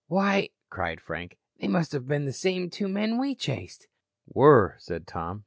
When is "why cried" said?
0.07-0.99